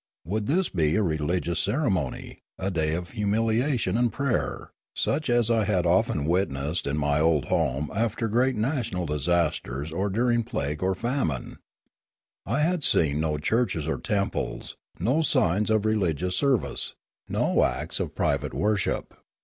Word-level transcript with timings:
Would 0.25 0.47
this 0.47 0.67
be 0.67 0.95
a 0.95 1.03
religious 1.03 1.59
ceremony, 1.59 2.39
a 2.57 2.71
day 2.71 2.95
of 2.95 3.11
humiliation 3.11 3.95
and 3.95 4.11
prayer, 4.11 4.71
such 4.95 5.29
as 5.29 5.51
I 5.51 5.63
had 5.65 5.85
often 5.85 6.25
witnessed 6.25 6.87
in 6.87 6.97
my 6.97 7.19
old 7.19 7.45
home 7.49 7.91
after 7.93 8.27
great 8.27 8.55
national 8.55 9.05
disasters 9.05 9.91
or 9.91 10.09
during 10.09 10.41
plague 10.43 10.81
or 10.81 10.95
famine? 10.95 11.59
I 12.47 12.61
had 12.61 12.83
seen 12.83 13.19
no 13.19 13.37
churches 13.37 13.87
or 13.87 13.99
temples, 13.99 14.75
no 14.97 15.21
signs 15.21 15.69
of 15.69 15.85
religious 15.85 16.35
service, 16.35 16.95
no 17.29 17.63
acts 17.63 17.99
of 17.99 18.15
private 18.15 18.55
worship. 18.55 19.13